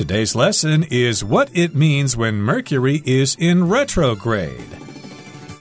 [0.00, 4.89] Today's lesson is what it means when Mercury is in retrograde.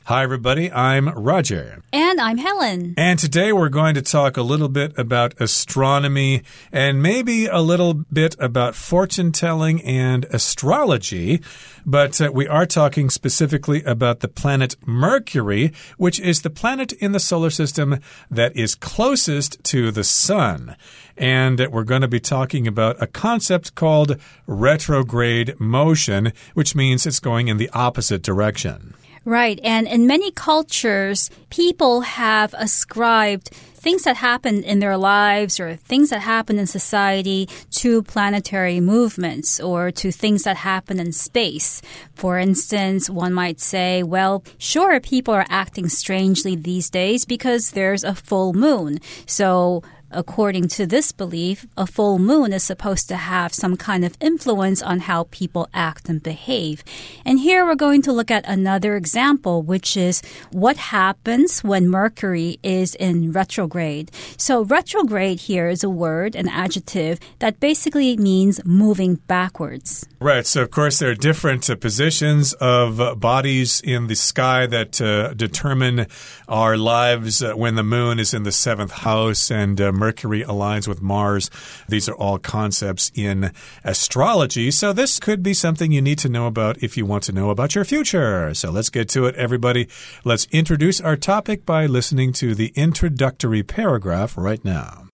[0.10, 0.72] Hi, everybody.
[0.72, 1.84] I'm Roger.
[1.94, 2.96] And I'm Helen.
[2.98, 7.94] And today we're going to talk a little bit about astronomy and maybe a little
[7.94, 11.44] bit about fortune telling and astrology.
[11.86, 17.12] But uh, we are talking specifically about the planet Mercury, which is the planet in
[17.12, 18.00] the solar system
[18.32, 20.76] that is closest to the Sun.
[21.18, 27.20] And we're going to be talking about a concept called retrograde motion, which means it's
[27.20, 28.96] going in the opposite direction.
[29.26, 29.60] Right.
[29.64, 36.10] And in many cultures, people have ascribed things that happen in their lives or things
[36.10, 41.82] that happen in society to planetary movements or to things that happen in space.
[42.14, 48.04] For instance, one might say, well, sure, people are acting strangely these days because there's
[48.04, 49.00] a full moon.
[49.26, 49.82] So
[50.12, 54.82] according to this belief, a full moon is supposed to have some kind of influence
[54.82, 56.84] on how people act and behave.
[57.26, 62.60] And here we're going to look at another example, which is what happens when Mercury
[62.64, 64.12] is in retrograde.
[64.38, 70.08] So, retrograde here is a word, an adjective, that basically means moving backwards.
[70.20, 70.46] Right.
[70.46, 75.00] So, of course, there are different uh, positions of uh, bodies in the sky that
[75.02, 76.08] uh, determine
[76.48, 80.88] our lives uh, when the moon is in the seventh house and uh, Mercury aligns
[80.88, 81.52] with Mars.
[81.88, 83.52] These are all concepts in
[83.84, 84.72] astrology.
[84.72, 87.50] So this could be something you need to know about if you want to know
[87.50, 88.54] about your future.
[88.54, 89.88] So let's get to it, everybody.
[90.24, 95.10] Let's introduce our topic by listening to the introductory paragraph right now.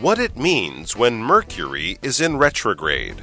[0.00, 3.22] What it means when Mercury is in retrograde.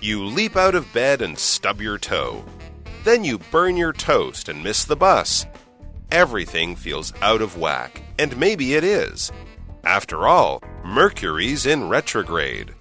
[0.00, 2.44] You leap out of bed and stub your toe.
[3.04, 5.46] Then you burn your toast and miss the bus
[6.12, 9.32] everything feels out of whack, and maybe it is.
[9.84, 12.74] After all, Mercury's in retrograde.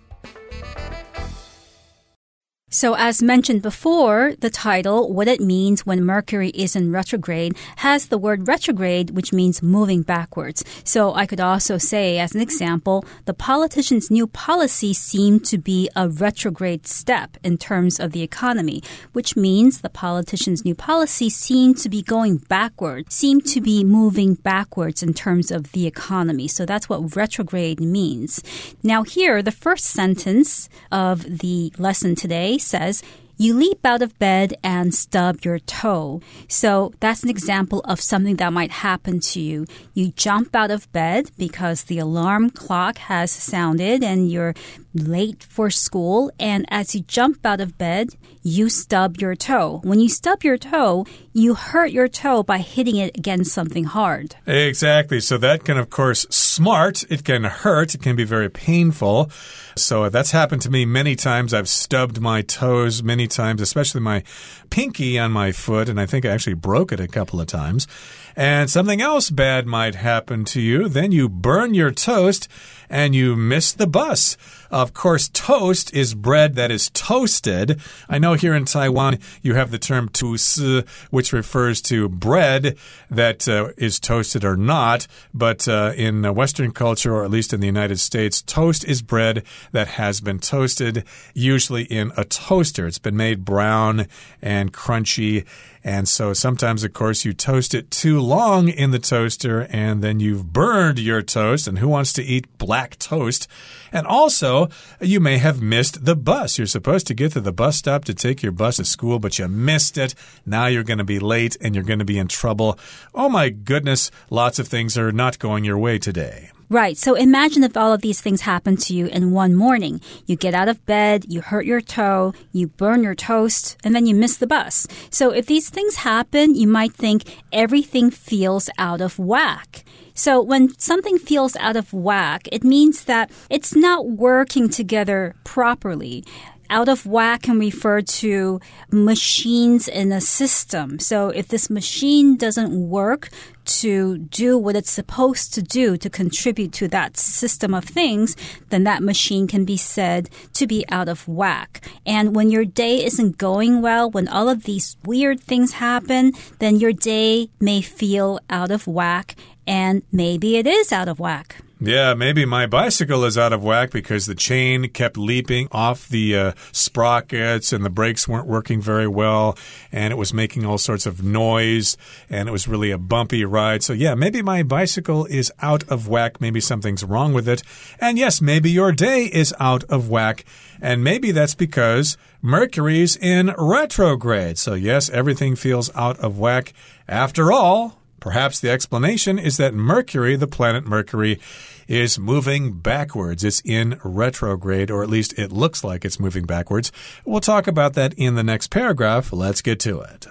[2.72, 8.08] So, as mentioned before, the title, What It Means When Mercury is in Retrograde, has
[8.08, 10.64] the word retrograde, which means moving backwards.
[10.83, 15.89] So, I could also say, as an example, the politician's new policy seemed to be
[15.95, 18.83] a retrograde step in terms of the economy,
[19.14, 24.36] which means the politician's new policy seemed to be going backward, seemed to be moving
[24.36, 26.48] backwards in terms of the economy.
[26.48, 28.44] So, that's what retrograde means.
[28.83, 33.02] Now, here, the first sentence of the lesson today says,
[33.42, 36.20] you leap out of bed and stub your toe.
[36.49, 39.65] So that's an example of something that might happen to you.
[39.93, 44.55] You jump out of bed because the alarm clock has sounded and you're
[44.94, 46.32] late for school.
[46.39, 48.10] And as you jump out of bed,
[48.42, 49.82] you stub your toe.
[49.83, 54.36] When you stub your toe, you hurt your toe by hitting it against something hard.
[54.48, 55.20] Exactly.
[55.20, 57.04] So that can, of course, smart.
[57.10, 57.95] It can hurt.
[57.95, 59.30] It can be very painful.
[59.76, 61.54] So that's happened to me many times.
[61.54, 64.23] I've stubbed my toes many times, especially my
[64.70, 67.88] pinky on my foot, and I think I actually broke it a couple of times.
[68.36, 70.88] And something else bad might happen to you.
[70.88, 72.48] Then you burn your toast
[72.89, 74.38] and you miss the bus.
[74.72, 77.82] Of course, toast is bread that is toasted.
[78.08, 82.78] I know here in Taiwan you have the term tu si, which refers to bread
[83.10, 85.08] that uh, is toasted or not.
[85.34, 89.44] But uh, in Western culture, or at least in the United States, toast is bread
[89.72, 91.04] that has been toasted,
[91.34, 92.86] usually in a toaster.
[92.86, 94.06] It's been made brown
[94.42, 95.46] and crunchy.
[95.84, 100.20] And so sometimes, of course, you toast it too long in the toaster and then
[100.20, 101.68] you've burned your toast.
[101.68, 103.48] And who wants to eat black toast?
[103.92, 104.58] And also,
[104.99, 106.58] you may have missed the bus.
[106.58, 109.39] You're supposed to get to the bus stop to take your bus to school, but
[109.39, 110.15] you missed it.
[110.45, 112.77] Now you're going to be late and you're going to be in trouble.
[113.14, 116.52] Oh my goodness, lots of things are not going your way today.
[116.71, 116.97] Right.
[116.97, 120.02] So imagine if all of these things happen to you in one morning.
[120.27, 124.05] You get out of bed, you hurt your toe, you burn your toast, and then
[124.05, 124.86] you miss the bus.
[125.09, 129.83] So if these things happen, you might think everything feels out of whack.
[130.19, 136.25] So when something feels out of whack, it means that it's not working together properly
[136.69, 138.60] out of whack can refer to
[138.92, 141.00] machines in a system.
[141.00, 143.30] So if this machine doesn't work
[143.66, 148.36] to do what it's supposed to do to contribute to that system of things,
[148.69, 151.81] then that machine can be said to be out of whack.
[152.06, 156.77] And when your day isn't going well, when all of these weird things happen, then
[156.77, 159.36] your day may feel out of whack
[159.67, 161.57] and maybe it is out of whack.
[161.81, 166.35] Yeah, maybe my bicycle is out of whack because the chain kept leaping off the
[166.35, 169.57] uh, sprockets and the brakes weren't working very well
[169.89, 171.95] and it was making all sorts of noise
[172.29, 173.81] and it was really a bumpy ride.
[173.81, 176.41] So, yeah, maybe my bicycle is out of whack.
[176.41, 177.63] Maybe something's wrong with it.
[178.01, 180.44] And yes, maybe your day is out of whack.
[180.81, 184.57] And maybe that's because Mercury's in retrograde.
[184.57, 186.73] So, yes, everything feels out of whack.
[187.07, 191.39] After all, Perhaps the explanation is that Mercury, the planet Mercury,
[191.88, 193.44] is moving backwards.
[193.44, 196.92] It's in retrograde, or at least it looks like it's moving backwards.
[197.25, 199.33] We'll talk about that in the next paragraph.
[199.33, 200.27] Let's get to it.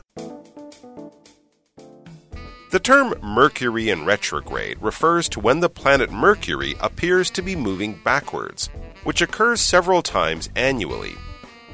[2.70, 7.98] The term Mercury in retrograde refers to when the planet Mercury appears to be moving
[8.04, 8.68] backwards,
[9.04, 11.14] which occurs several times annually.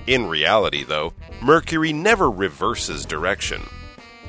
[0.06, 1.12] In reality, though,
[1.42, 3.60] Mercury never reverses direction.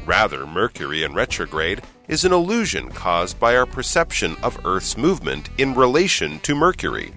[0.06, 5.74] Rather, Mercury in retrograde is an illusion caused by our perception of Earth's movement in
[5.74, 7.12] relation to Mercury.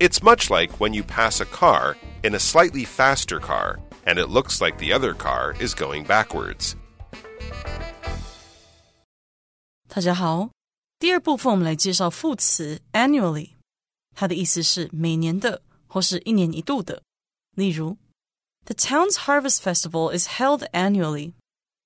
[0.00, 4.28] It's much like when you pass a car in a slightly faster car and it
[4.28, 6.74] looks like the other car is going backwards.
[9.88, 10.50] 大家好，
[10.98, 13.50] 第二部分我们来介绍副词 annually，
[14.16, 17.02] 它的意思是每年的或是一年一度的。
[17.54, 17.96] 例如，
[18.64, 21.34] The town's harvest festival is held annually.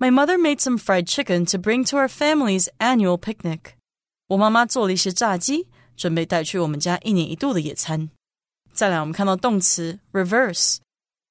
[0.00, 3.74] my mother made some fried chicken to bring to our family's annual picnic.
[4.28, 8.10] 我妈妈做了一些炸鸡，准备带去我们家一年一度的野餐。
[8.72, 10.78] 再来，我们看到动词 reverse，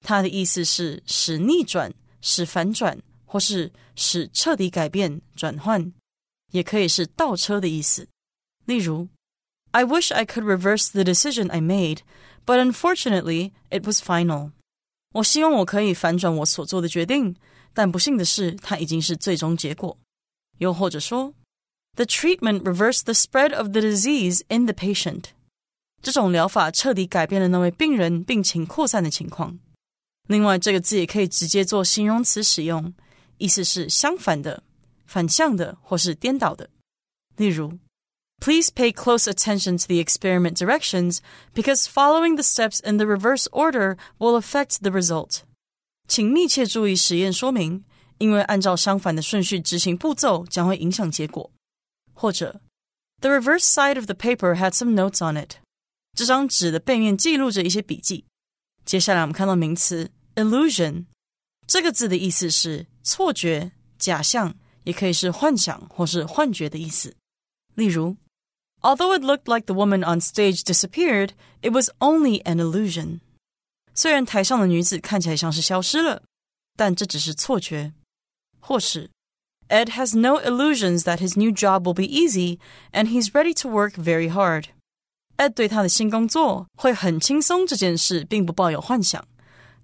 [0.02, 5.92] 它的意思是使逆转、使反转，或是使彻底改变、转换，
[6.52, 8.08] 也可以是倒车的意思。
[8.66, 9.10] 例如，
[9.72, 12.00] I wish I could reverse the decision I made,
[12.46, 14.52] but unfortunately, it was final.
[15.14, 17.36] 我希望我可以反转我所做的决定。
[17.78, 19.98] 但不幸的是，它已经是最终结果。
[20.60, 21.34] 又或者说，
[21.96, 25.26] the treatment reversed the spread of the disease in the patient。
[26.02, 29.58] 这种疗法彻底改变了那位病人病情扩散的情况。
[30.28, 32.94] 另外，这个字也可以直接做形容词使用，
[33.38, 34.64] 意思是相反的、
[35.06, 36.70] 反向的或是颠倒的。
[37.38, 37.80] 例如，
[38.40, 41.20] Please pay close attention to the experiment directions
[41.54, 45.44] because following the steps in the reverse order will affect the result.
[46.08, 47.84] 请密切注意实验说明，
[48.18, 51.52] 因为按照相反的顺序执行步骤将会影响结果。
[52.14, 52.62] 或者，
[53.22, 55.56] The reverse side of the paper had some notes on it。
[56.16, 58.26] 这张纸的背面记录着一些笔记。
[58.86, 61.06] 接下来我们看到名词 illusion，
[61.66, 64.54] 这个字的意思是错觉、假象，
[64.84, 67.16] 也可以是幻想或是幻觉的意思。
[67.76, 68.18] 例如，
[68.82, 71.30] Although it looked like the woman on stage disappeared,
[71.62, 73.22] it was only an illusion。
[73.98, 76.24] 虽然台上的女子看起来像是消失了，
[76.76, 77.94] 但这只是错觉。
[78.60, 79.10] 或是
[79.70, 82.60] Ed has no illusions that his new job will be easy,
[82.92, 84.66] and he's ready to work very hard.
[85.38, 89.28] Ed 对他的新工作会很轻松这件事并不抱有幻想，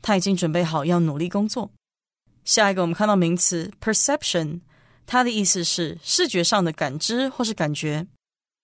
[0.02, 1.72] 他已经准备好要努力工作。
[2.46, 4.62] 下一个我们看到名词 perception，
[5.06, 8.08] 它的意思是视觉上的感知或是感觉。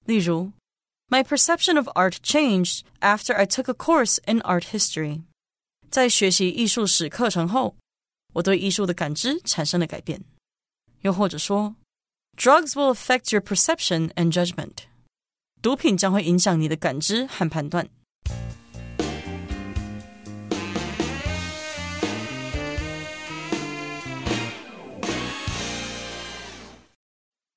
[0.05, 0.51] 例如，
[1.09, 5.23] My perception of art changed after I took a course in art history.
[5.90, 7.76] 在学习艺术史课程后，
[8.34, 10.22] 我对艺术的感知产生了改变。
[11.00, 11.74] 又或者说
[12.36, 14.84] ，drugs will affect your perception and judgment。
[15.60, 17.88] 毒品将会影响你的感知和判断。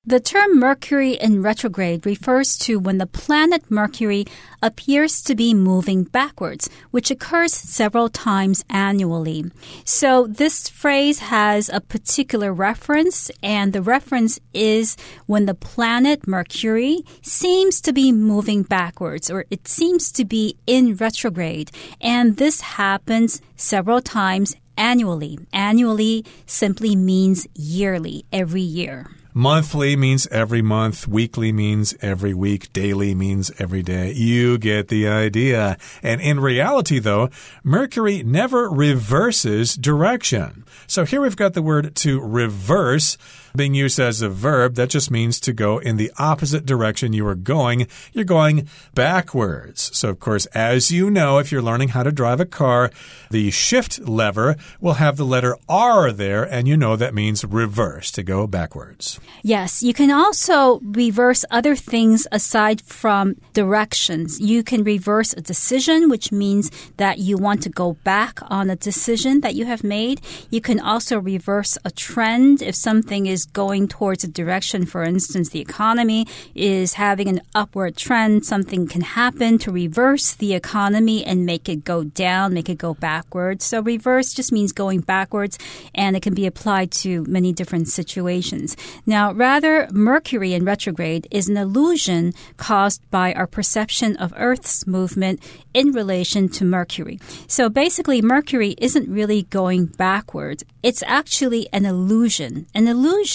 [0.06, 4.26] The term Mercury in retrograde refers to when the planet Mercury
[4.62, 9.46] appears to be moving backwards, which occurs several times annually.
[9.86, 17.02] So this phrase has a particular reference, and the reference is when the planet Mercury
[17.22, 21.70] seems to be moving backwards, or it seems to be in retrograde.
[22.02, 25.38] And this happens several times annually.
[25.52, 29.10] Annually simply means yearly, every year.
[29.36, 31.08] Monthly means every month.
[31.08, 32.72] Weekly means every week.
[32.72, 34.12] Daily means every day.
[34.12, 35.76] You get the idea.
[36.04, 37.30] And in reality, though,
[37.64, 40.64] Mercury never reverses direction.
[40.86, 43.18] So here we've got the word to reverse
[43.56, 44.74] being used as a verb.
[44.74, 47.86] That just means to go in the opposite direction you are going.
[48.12, 49.96] You're going backwards.
[49.96, 52.90] So, of course, as you know, if you're learning how to drive a car,
[53.30, 58.10] the shift lever will have the letter R there, and you know that means reverse,
[58.12, 59.20] to go backwards.
[59.42, 64.40] Yes, you can also reverse other things aside from directions.
[64.40, 68.74] You can reverse a decision, which means that you want to go back on a
[68.76, 70.20] decision that you have made.
[70.50, 74.86] You can also reverse a trend if something is going towards a direction.
[74.86, 78.44] For instance, the economy is having an upward trend.
[78.44, 82.94] Something can happen to reverse the economy and make it go down, make it go
[82.94, 83.64] backwards.
[83.64, 85.58] So reverse just means going backwards
[85.94, 88.76] and it can be applied to many different situations.
[89.06, 95.40] Now, rather, Mercury in retrograde is an illusion caused by our perception of Earth's movement
[95.72, 97.18] in relation to Mercury.
[97.46, 100.64] So basically, Mercury isn't really going backwards.
[100.82, 102.66] It's actually an illusion.
[102.74, 103.33] An illusion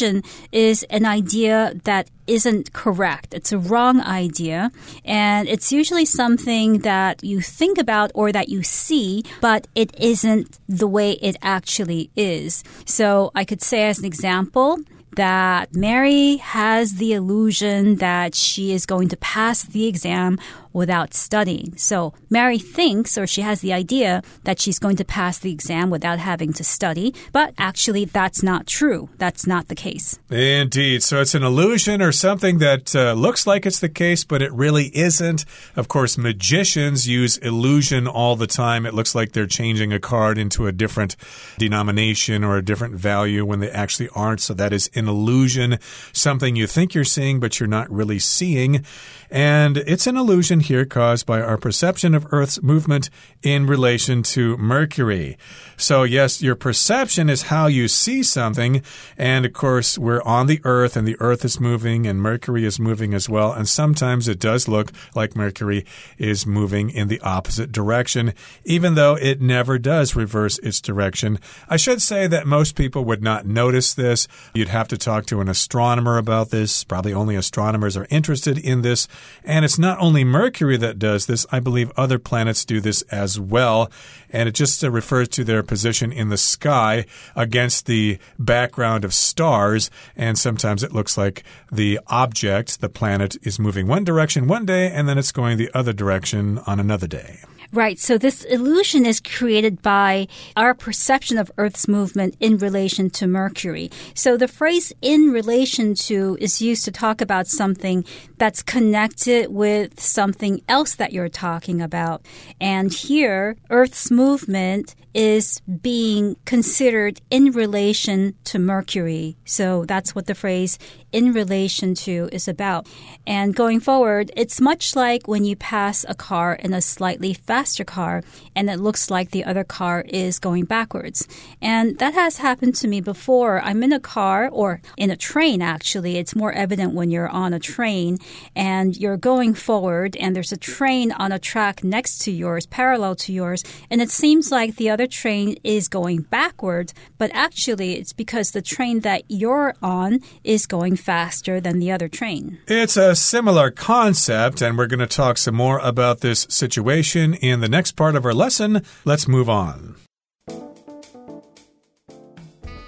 [0.51, 3.33] is an idea that isn't correct.
[3.33, 4.71] It's a wrong idea.
[5.03, 10.59] And it's usually something that you think about or that you see, but it isn't
[10.67, 12.63] the way it actually is.
[12.85, 14.77] So I could say as an example,
[15.15, 20.37] that Mary has the illusion that she is going to pass the exam
[20.73, 21.75] without studying.
[21.77, 25.89] So Mary thinks, or she has the idea, that she's going to pass the exam
[25.89, 29.09] without having to study, but actually that's not true.
[29.17, 30.19] That's not the case.
[30.29, 31.03] Indeed.
[31.03, 34.51] So it's an illusion or something that uh, looks like it's the case, but it
[34.53, 35.45] really isn't.
[35.75, 38.85] Of course, magicians use illusion all the time.
[38.85, 41.15] It looks like they're changing a card into a different
[41.57, 44.41] denomination or a different value when they actually aren't.
[44.41, 45.79] So that is an illusion,
[46.13, 48.85] something you think you're seeing, but you're not really seeing.
[49.31, 53.09] And it's an illusion here caused by our perception of Earth's movement
[53.43, 55.37] in relation to Mercury.
[55.77, 58.81] So, yes, your perception is how you see something.
[59.17, 62.79] And of course, we're on the Earth and the Earth is moving and Mercury is
[62.79, 63.53] moving as well.
[63.53, 65.85] And sometimes it does look like Mercury
[66.17, 68.33] is moving in the opposite direction,
[68.65, 71.39] even though it never does reverse its direction.
[71.69, 74.27] I should say that most people would not notice this.
[74.53, 76.83] You'd have to talk to an astronomer about this.
[76.83, 79.07] Probably only astronomers are interested in this.
[79.43, 83.39] And it's not only Mercury that does this, I believe other planets do this as
[83.39, 83.91] well.
[84.29, 89.13] And it just uh, refers to their position in the sky against the background of
[89.13, 89.89] stars.
[90.15, 94.91] And sometimes it looks like the object, the planet, is moving one direction one day
[94.91, 97.39] and then it's going the other direction on another day.
[97.71, 97.99] Right.
[97.99, 103.91] So this illusion is created by our perception of Earth's movement in relation to Mercury.
[104.15, 108.05] So the phrase in relation to is used to talk about something
[108.39, 112.25] that's connected with something else that you're talking about.
[112.59, 119.37] And here, Earth's movement is being considered in relation to Mercury.
[119.45, 120.77] So that's what the phrase
[121.11, 122.87] in relation to is about.
[123.25, 127.83] And going forward, it's much like when you pass a car in a slightly faster
[127.83, 128.23] car
[128.55, 131.27] and it looks like the other car is going backwards.
[131.61, 133.61] And that has happened to me before.
[133.61, 136.17] I'm in a car or in a train, actually.
[136.17, 138.19] It's more evident when you're on a train
[138.55, 143.15] and you're going forward and there's a train on a track next to yours, parallel
[143.15, 148.11] to yours, and it seems like the other train is going backwards, but actually it's
[148.11, 152.57] because the train that you're on is going faster than the other train.
[152.67, 157.61] It's a similar concept, and we're going to talk some more about this situation in
[157.61, 158.83] the next part of our lesson.
[159.05, 159.95] Let's move on.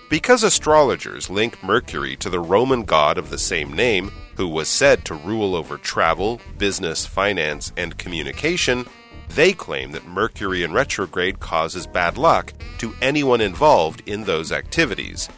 [0.10, 5.06] Because astrologers link Mercury to the Roman god of the same name, who was said
[5.06, 8.86] to rule over travel, business, finance, and communication,
[9.35, 15.29] they claim that Mercury in retrograde causes bad luck to anyone involved in those activities.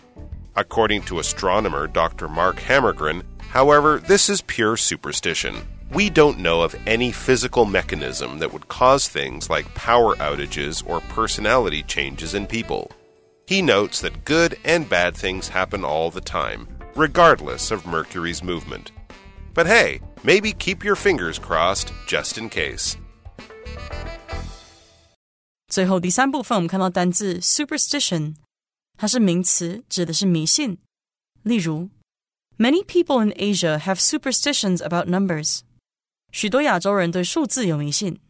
[0.56, 2.28] According to astronomer Dr.
[2.28, 5.56] Mark Hammergren, however, this is pure superstition.
[5.92, 11.02] We don't know of any physical mechanism that would cause things like power outages or
[11.02, 12.92] personality changes in people.
[13.46, 18.92] He notes that good and bad things happen all the time, regardless of Mercury's movement.
[19.54, 22.98] But hey, maybe keep your fingers crossed just in case.
[25.73, 28.35] 最后第三部分，我们看到单字 superstition，
[28.97, 30.79] 它是名词，指的是迷信。
[31.43, 31.91] 例如，
[32.57, 35.61] Many people in Asia have superstitions about numbers。
[36.33, 38.21] 许多亚洲人对数字有迷信。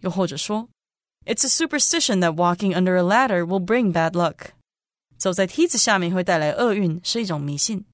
[0.00, 0.68] 又或者说，
[1.24, 4.50] It's a superstition that walking under a ladder will bring bad luck。
[5.16, 7.84] 走在梯子下面会带来厄运，是一种迷信。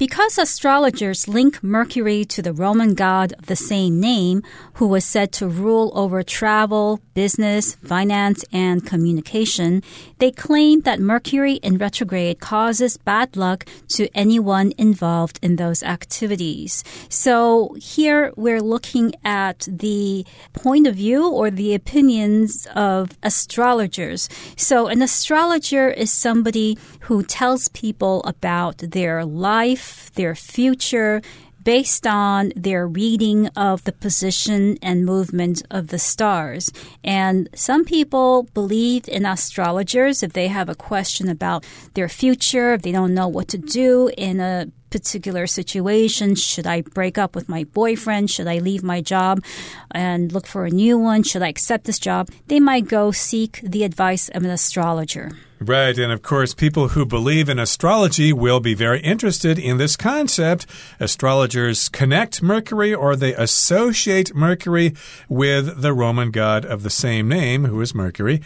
[0.00, 4.42] Because astrologers link Mercury to the Roman god of the same name,
[4.76, 9.82] who was said to rule over travel, business, finance, and communication,
[10.20, 16.84] they claim that Mercury in retrograde causes bad luck to anyone involved in those activities.
[17.08, 24.28] So here we're looking at the point of view or the opinions of astrologers.
[24.56, 31.22] So an astrologer is somebody who tells people about their life, their future,
[31.62, 36.70] based on their reading of the position and movement of the stars.
[37.04, 41.64] And some people believe in astrologers if they have a question about
[41.94, 46.34] their future, if they don't know what to do in a particular situation.
[46.34, 48.30] Should I break up with my boyfriend?
[48.30, 49.42] Should I leave my job
[49.90, 51.22] and look for a new one?
[51.22, 52.28] Should I accept this job?
[52.48, 55.32] They might go seek the advice of an astrologer.
[55.62, 59.94] Right, and of course, people who believe in astrology will be very interested in this
[59.94, 60.64] concept.
[60.98, 64.94] Astrologers connect Mercury or they associate Mercury
[65.28, 68.40] with the Roman god of the same name, who is Mercury.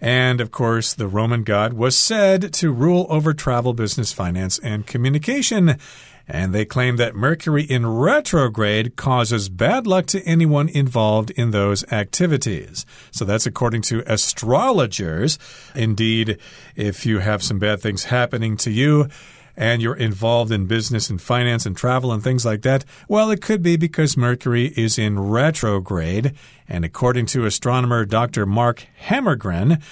[0.00, 4.86] And of course, the Roman god was said to rule over travel, business, finance, and
[4.86, 5.78] communication.
[6.26, 11.84] And they claim that Mercury in retrograde causes bad luck to anyone involved in those
[11.92, 12.86] activities.
[13.10, 15.38] So that's according to astrologers.
[15.74, 16.38] Indeed,
[16.76, 19.08] if you have some bad things happening to you,
[19.56, 22.84] and you're involved in business and finance and travel and things like that?
[23.08, 26.34] Well, it could be because Mercury is in retrograde.
[26.68, 28.46] And according to astronomer Dr.
[28.46, 29.82] Mark Hammergren,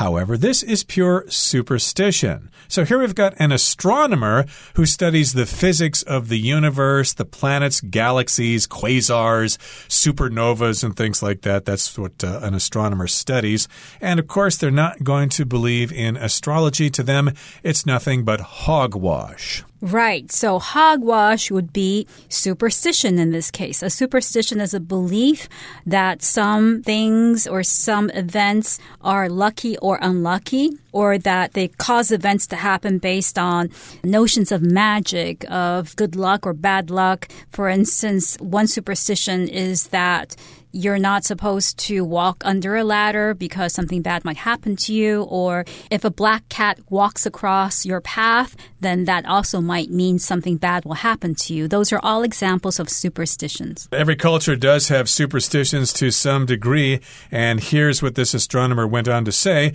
[0.00, 2.50] However, this is pure superstition.
[2.68, 7.82] So here we've got an astronomer who studies the physics of the universe, the planets,
[7.82, 11.66] galaxies, quasars, supernovas, and things like that.
[11.66, 13.68] That's what uh, an astronomer studies.
[14.00, 16.88] And of course, they're not going to believe in astrology.
[16.88, 19.64] To them, it's nothing but hogwash.
[19.82, 20.30] Right.
[20.30, 23.82] So hogwash would be superstition in this case.
[23.82, 25.48] A superstition is a belief
[25.86, 32.46] that some things or some events are lucky or unlucky, or that they cause events
[32.48, 33.70] to happen based on
[34.04, 37.28] notions of magic, of good luck or bad luck.
[37.48, 40.36] For instance, one superstition is that
[40.72, 45.22] you're not supposed to walk under a ladder because something bad might happen to you.
[45.22, 50.56] Or if a black cat walks across your path, then that also might mean something
[50.56, 51.68] bad will happen to you.
[51.68, 53.88] Those are all examples of superstitions.
[53.92, 57.00] Every culture does have superstitions to some degree.
[57.30, 59.74] And here's what this astronomer went on to say.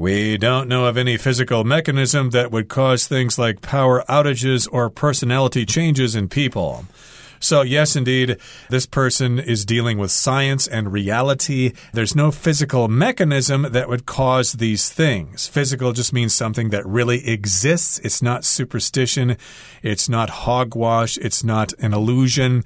[0.00, 4.88] We don't know of any physical mechanism that would cause things like power outages or
[4.88, 6.86] personality changes in people.
[7.42, 8.36] So, yes, indeed,
[8.68, 11.72] this person is dealing with science and reality.
[11.94, 15.46] There's no physical mechanism that would cause these things.
[15.46, 17.98] Physical just means something that really exists.
[18.00, 19.38] It's not superstition.
[19.82, 21.16] It's not hogwash.
[21.16, 22.62] It's not an illusion.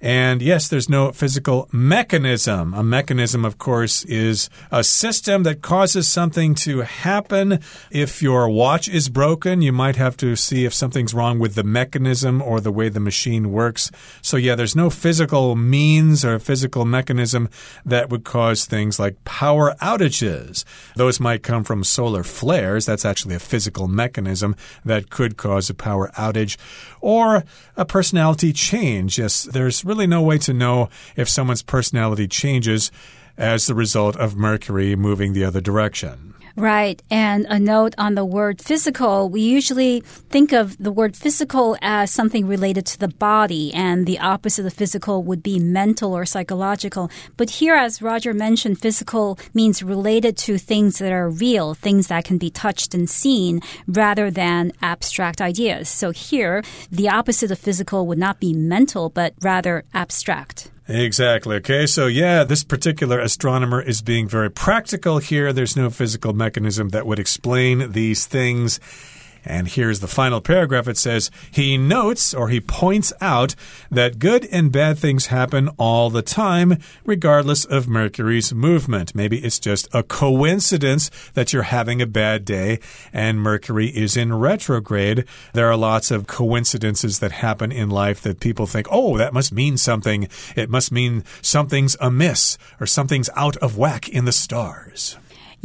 [0.00, 2.74] And yes, there's no physical mechanism.
[2.74, 7.60] A mechanism, of course, is a system that causes something to happen.
[7.90, 11.64] If your watch is broken, you might have to see if something's wrong with the
[11.64, 13.90] mechanism or the way the machine works.
[14.22, 17.48] So, yeah, there's no physical means or physical mechanism
[17.84, 20.64] that would cause things like power outages.
[20.94, 22.86] Those might come from solar flares.
[22.86, 26.56] That's actually a physical mechanism that could cause a power outage
[27.00, 27.44] or
[27.76, 29.18] a personality change.
[29.18, 32.90] Yes, there's really no way to know if someone's personality changes
[33.38, 36.34] as the result of Mercury moving the other direction.
[36.56, 37.02] Right.
[37.10, 39.28] And a note on the word physical.
[39.28, 44.18] We usually think of the word physical as something related to the body, and the
[44.18, 47.10] opposite of physical would be mental or psychological.
[47.36, 52.24] But here, as Roger mentioned, physical means related to things that are real, things that
[52.24, 55.90] can be touched and seen, rather than abstract ideas.
[55.90, 60.70] So here, the opposite of physical would not be mental, but rather abstract.
[60.88, 61.56] Exactly.
[61.56, 61.86] Okay.
[61.86, 65.52] So, yeah, this particular astronomer is being very practical here.
[65.52, 68.78] There's no physical mechanism that would explain these things.
[69.46, 70.88] And here's the final paragraph.
[70.88, 73.54] It says, He notes or he points out
[73.90, 79.14] that good and bad things happen all the time, regardless of Mercury's movement.
[79.14, 82.80] Maybe it's just a coincidence that you're having a bad day
[83.12, 85.24] and Mercury is in retrograde.
[85.52, 89.52] There are lots of coincidences that happen in life that people think, oh, that must
[89.52, 90.28] mean something.
[90.56, 95.16] It must mean something's amiss or something's out of whack in the stars.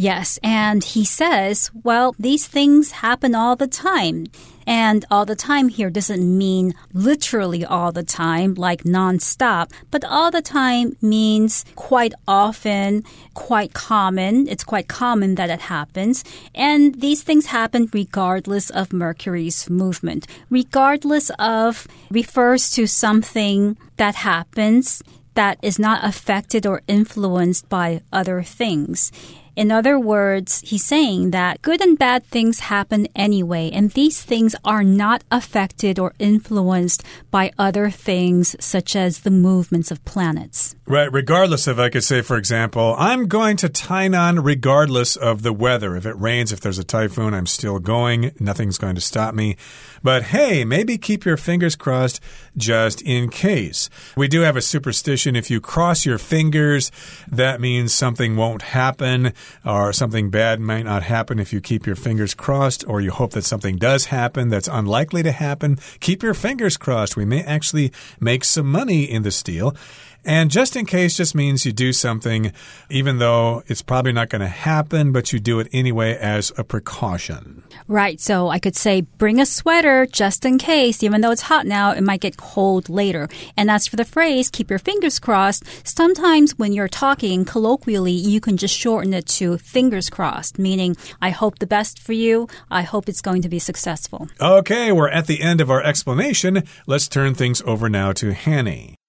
[0.01, 4.25] Yes, and he says, well, these things happen all the time.
[4.65, 10.31] And all the time here doesn't mean literally all the time, like nonstop, but all
[10.31, 13.03] the time means quite often,
[13.35, 14.47] quite common.
[14.47, 16.23] It's quite common that it happens.
[16.55, 20.25] And these things happen regardless of Mercury's movement.
[20.49, 25.03] Regardless of refers to something that happens
[25.35, 29.11] that is not affected or influenced by other things.
[29.55, 34.55] In other words, he's saying that good and bad things happen anyway, and these things
[34.63, 40.75] are not affected or influenced by other things such as the movements of planets.
[40.85, 45.53] Right, regardless of, I could say, for example, I'm going to Tainan regardless of the
[45.53, 45.95] weather.
[45.95, 48.31] If it rains, if there's a typhoon, I'm still going.
[48.39, 49.57] Nothing's going to stop me.
[50.03, 52.19] But hey, maybe keep your fingers crossed
[52.57, 53.89] just in case.
[54.17, 56.91] We do have a superstition if you cross your fingers,
[57.29, 59.33] that means something won't happen
[59.65, 63.31] or something bad might not happen if you keep your fingers crossed or you hope
[63.31, 65.77] that something does happen that's unlikely to happen.
[65.99, 67.15] Keep your fingers crossed.
[67.15, 69.75] We may actually make some money in this deal.
[70.23, 72.53] And just in case just means you do something,
[72.89, 76.63] even though it's probably not going to happen, but you do it anyway as a
[76.63, 77.63] precaution.
[77.87, 78.19] Right.
[78.19, 81.91] So I could say, bring a sweater just in case, even though it's hot now,
[81.91, 83.29] it might get cold later.
[83.57, 88.39] And as for the phrase, keep your fingers crossed, sometimes when you're talking colloquially, you
[88.39, 92.47] can just shorten it to fingers crossed, meaning, I hope the best for you.
[92.69, 94.29] I hope it's going to be successful.
[94.39, 96.63] Okay, we're at the end of our explanation.
[96.85, 99.00] Let's turn things over now to Hanny.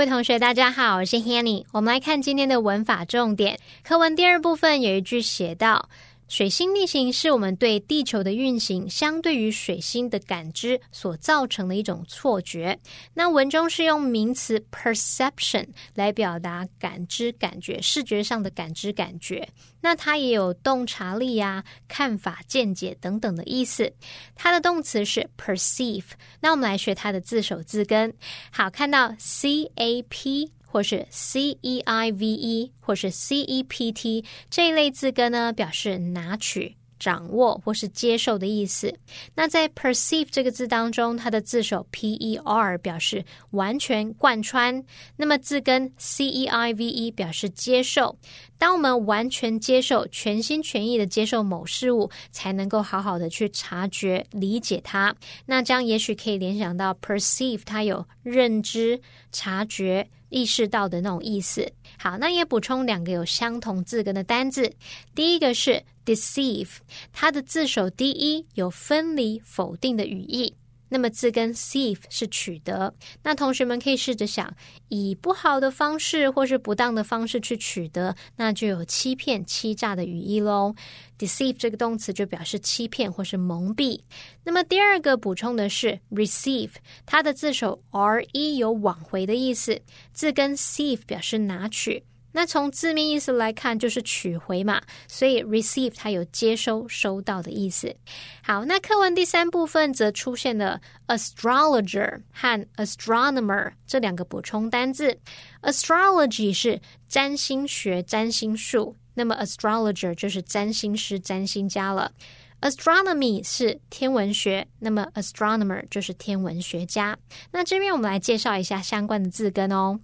[0.00, 1.66] 各位同学，大家好，我是 Hanny。
[1.72, 5.90] 我们来看今天的文法重点课文第二部分有一句写道。
[6.30, 12.78] 水星逆行是我们对地球的运行相对于水星的感知所造成的一种错觉。
[13.14, 19.48] 那文中是用名词 perception 来表达感知、感觉、视觉上的感知、感觉。
[19.80, 23.92] 那它也有洞察力呀、看法、见解等等的意思。
[24.36, 26.04] 它的动词是 perceive。
[26.40, 28.14] 那我们来学它的字首字根。
[28.52, 30.52] 好，看到 c a p。
[30.70, 36.76] 或是 c e i v e 或是 c e p t 这一类字根呢，表示拿取。
[37.00, 38.94] 掌握或是接受的意思。
[39.34, 44.84] 那在 perceive 这个字当中，它的字首 p e r 表示完全贯穿，
[45.16, 48.16] 那么字根 c e i v e 表示接受。
[48.58, 55.16] 当我们完全接受、全心全意的接受某事物，才能够好好的去察觉、理解它。
[55.46, 59.00] 那这样也许可以联想到 perceive，它有认知、
[59.32, 60.06] 察觉。
[60.30, 61.68] 意识到的那种意思。
[61.98, 64.72] 好，那也补充两个有相同字根的单字。
[65.12, 66.78] 第一个是 deceive，
[67.12, 70.54] 它的字首第一有分离、否定的语义。
[70.92, 74.52] 那么字根 thief 是取得，那同学们可以试着想，
[74.88, 80.74] 以不好的方式或是不当的方式去取得，那就有欺骗、欺诈的语义喽。
[81.16, 84.00] deceive 这个动词就表示欺骗或是蒙蔽。
[84.42, 86.72] 那么第二个补充的是 receive，
[87.06, 89.80] 它的字首 r e 有往回的意思，
[90.12, 92.02] 字根 thief 表示拿取。
[92.32, 97.94] 那从字面意思来看，就是取回嘛，所以 receive 它有接收、收到的意思。
[98.42, 105.18] 好，那课文第三部分则出现了 astrologer 和 astronomer 这两个补充单字。
[105.62, 112.12] astrology 是占星学、占星术，那么 astrologer 就是占星师、占星家了。
[112.60, 117.18] Astronomy 是天文学，那么 astronomer 就是天文学家。
[117.50, 119.98] 那这边我们来介绍一下相关的字根哦，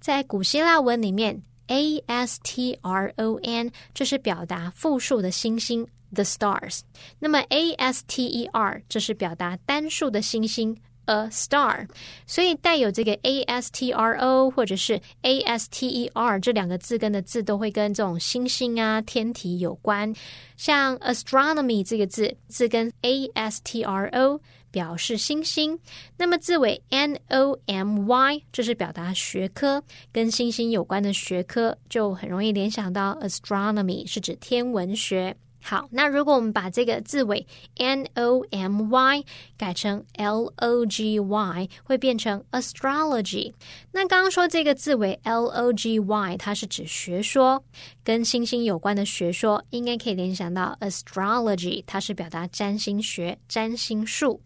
[0.00, 1.40] 在古希腊文里面。
[1.70, 6.80] A S T R O N，这是表达复数的星星，the stars。
[7.20, 11.88] 那么 A S T E R，这是表达单数的星星，a star。
[12.26, 20.12] 所以带有这个 A S T R O 或者是 A S T E R 这两个字根的字，都会跟这种星星啊、天体有关。
[20.56, 24.40] 像 astronomy 这个字，字根 A S T R O。
[24.70, 25.78] 表示星星，
[26.16, 35.36] 那么字尾 n o m y，这是表达学科，跟星星有关的学科，就很容易联想到 astronomy 是指天文学。
[35.62, 37.46] 好，那如果我们把这个字尾
[37.76, 39.24] n o m y
[39.58, 43.52] 改成 l o g y，会变成 astrology。
[43.92, 47.62] 那刚刚说这个字尾 l o g y，它是指学说，
[48.02, 54.40] 跟星星有关的学说，应该可以联想到 astrology，它是表达占星学、占星术。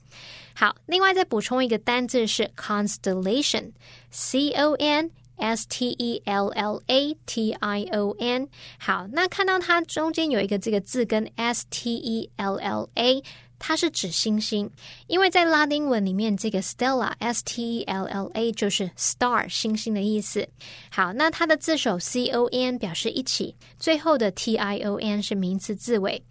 [0.55, 5.11] 好，另外再补充一个单字是 constellation，c o n。
[5.37, 13.23] S T E L L A T I O N，好，那看到它中间有一个这个字跟 S T E L L A，
[13.59, 14.71] 它是指星星，
[15.07, 20.47] 因为在拉丁文里面，这个 stella s t e l l a 就是 star 星星的意思。
[20.91, 26.23] 好，那它的字首 c o n 表示一起，最后的 t i o n 是名词字尾。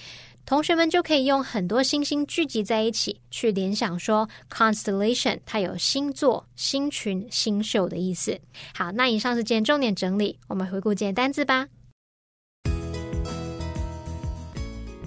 [0.44, 8.40] 同学们就可以用很多星星聚集在一起，去联想说 constellation 它有星座、星群、星宿的意思。
[8.74, 11.66] 好，那以上是今天重点整理，我们回顾今天单字吧。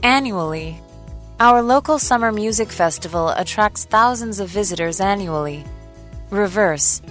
[0.04, 0.76] Annually.
[1.40, 5.64] Our local summer music festival attracts thousands of visitors annually.
[6.30, 7.02] Reverse.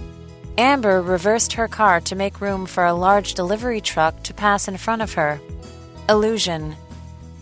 [0.56, 4.76] Amber reversed her car to make room for a large delivery truck to pass in
[4.76, 5.40] front of her.
[6.08, 6.76] Illusion.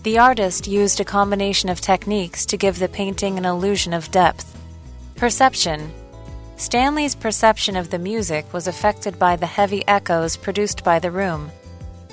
[0.04, 4.60] The artist used a combination of techniques to give the painting an illusion of depth.
[5.16, 5.94] Perception.
[6.58, 11.50] Stanley's perception of the music was affected by the heavy echoes produced by the room.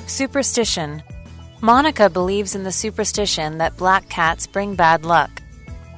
[0.06, 1.02] Superstition.
[1.60, 5.42] Monica believes in the superstition that black cats bring bad luck.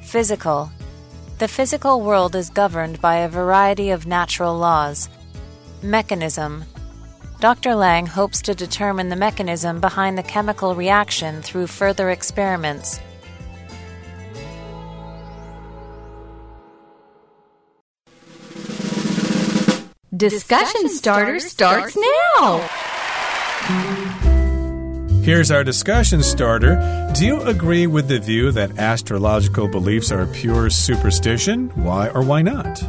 [0.00, 0.72] Physical.
[1.40, 5.10] The physical world is governed by a variety of natural laws.
[5.82, 6.64] Mechanism.
[7.42, 7.74] Dr.
[7.74, 13.00] Lang hopes to determine the mechanism behind the chemical reaction through further experiments.
[20.16, 21.98] Discussion starter starts
[22.38, 22.58] now.
[25.24, 26.76] Here's our discussion starter.
[27.16, 31.70] Do you agree with the view that astrological beliefs are pure superstition?
[31.70, 32.80] Why or why not?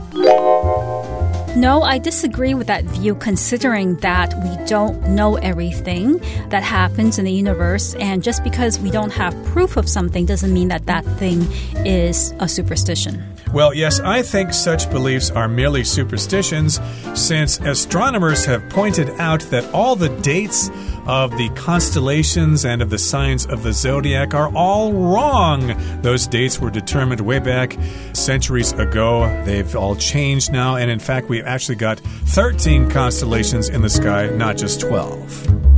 [1.56, 6.18] No, I disagree with that view considering that we don't know everything
[6.50, 7.94] that happens in the universe.
[7.96, 11.44] And just because we don't have proof of something doesn't mean that that thing
[11.86, 13.33] is a superstition.
[13.54, 16.80] Well, yes, I think such beliefs are merely superstitions
[17.14, 20.72] since astronomers have pointed out that all the dates
[21.06, 25.76] of the constellations and of the signs of the zodiac are all wrong.
[26.02, 27.78] Those dates were determined way back
[28.14, 29.28] centuries ago.
[29.46, 34.30] They've all changed now, and in fact, we've actually got 13 constellations in the sky,
[34.30, 35.73] not just 12.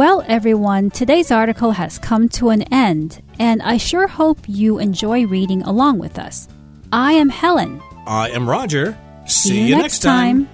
[0.00, 5.26] Well, everyone, today's article has come to an end, and I sure hope you enjoy
[5.26, 6.48] reading along with us.
[6.90, 7.82] I am Helen.
[8.06, 8.96] I am Roger.
[9.26, 10.48] See, you next time.